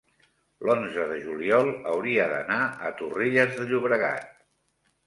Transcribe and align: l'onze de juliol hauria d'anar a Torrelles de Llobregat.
l'onze 0.67 1.03
de 1.11 1.17
juliol 1.27 1.69
hauria 1.93 2.27
d'anar 2.35 2.59
a 2.89 2.93
Torrelles 3.03 3.57
de 3.61 3.71
Llobregat. 3.71 4.35